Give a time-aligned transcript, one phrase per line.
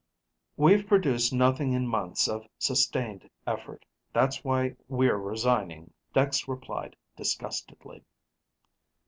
[0.57, 3.85] _""We've produced nothing in months of sustained effort.
[4.13, 8.03] That's why we're resigning," Dex replied disgustedly.